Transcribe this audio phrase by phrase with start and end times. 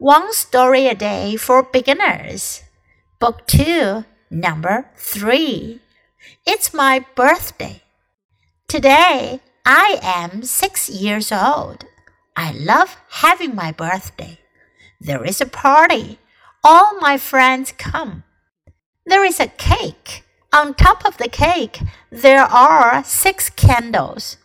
[0.00, 2.62] One Story a Day for Beginners,
[3.18, 5.80] Book 2, Number 3.
[6.46, 7.82] It's my birthday.
[8.68, 11.84] Today I am six years old.
[12.36, 14.38] I love having my birthday.
[15.00, 16.20] There is a party.
[16.62, 18.22] All my friends come.
[19.04, 20.22] There is a cake.
[20.52, 21.80] On top of the cake,
[22.10, 24.36] there are six candles.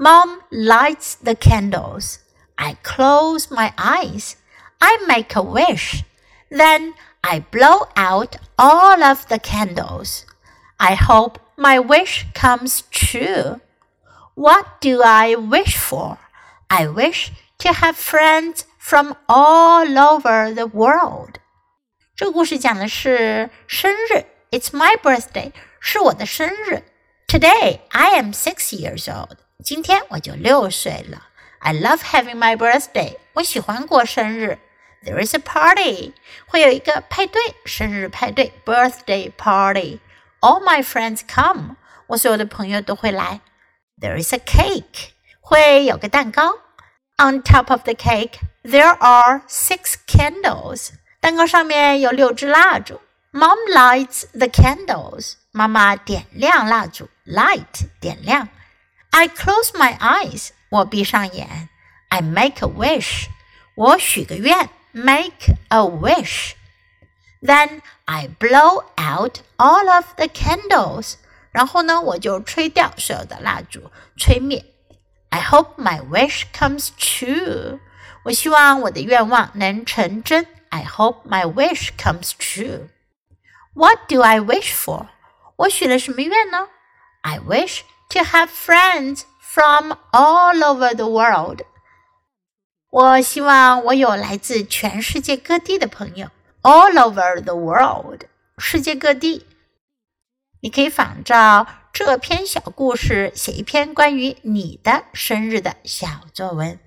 [0.00, 2.18] Mom lights the candles.
[2.58, 4.34] I close my eyes.
[4.79, 6.03] I make a wish.
[6.49, 10.25] Then I blow out all of the candles.
[10.77, 13.61] I hope my wish comes true.
[14.35, 16.17] What do I wish for?
[16.69, 21.39] I wish to have friends from all over the world.
[22.15, 26.83] 这个故事讲的是生日，It's my birthday，是我的生日。
[27.27, 31.27] Today I am six years old，今天我就六岁了。
[31.59, 34.57] I love having my birthday，我喜欢过生日。
[35.05, 36.13] there is a party，
[36.47, 41.75] 会有一个派对，生日派对，birthday party。All my friends come，
[42.07, 43.41] 我所有的朋友都会来。
[43.99, 46.57] There is a cake，会有个蛋糕。
[47.17, 50.89] On top of the cake, there are six candles。
[51.19, 52.99] 蛋糕上面有六支蜡烛。
[53.31, 58.49] Mom lights the candles，妈妈点亮蜡烛，light 点亮。
[59.11, 61.69] I close my eyes，我闭上眼。
[62.09, 63.27] I make a wish，
[63.75, 64.69] 我许个愿。
[64.95, 66.55] make a wish.
[67.41, 71.15] Then I blow out all of the candles.
[71.51, 74.65] 然后呢，我就吹掉所有的蜡烛，吹灭。
[75.29, 77.79] I hope my wish comes true.
[78.23, 80.45] 我希望我的愿望能成真。
[80.69, 82.89] I hope my wish comes true.
[83.73, 85.07] What do I wish for?
[85.55, 86.67] 我许了什么愿呢？
[87.21, 91.61] I wish to have friends from all over the world.
[92.89, 96.27] 我希望我有来自全世界各地的朋友，
[96.61, 98.23] all over the world，
[98.57, 99.45] 世界各地。
[100.61, 106.79] 你可以仿照这篇小故事写一篇关于你的生日的小作文。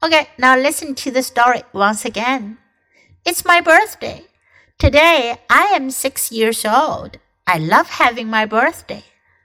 [0.00, 2.56] Okay, now listen to the story once again.
[3.22, 4.24] It's my birthday.
[4.78, 7.18] Today I am six years old.
[7.44, 9.02] I love having my birthday.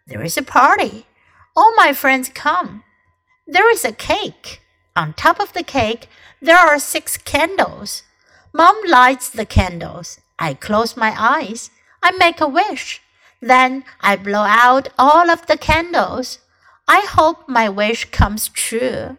[0.07, 1.03] There is a party.
[1.53, 2.83] All my friends come.
[3.45, 4.61] There is a cake.
[4.96, 6.08] On top of the cake,
[6.42, 8.02] there are six candles.
[8.52, 10.18] Mom lights the candles.
[10.38, 11.70] I close my eyes.
[12.02, 13.00] I make a wish.
[13.40, 16.38] Then I blow out all of the candles.
[16.88, 19.16] I hope my wish comes true.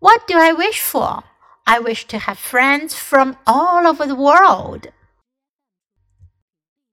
[0.00, 1.24] What do I wish for?
[1.66, 4.88] I wish to have friends from all over the world.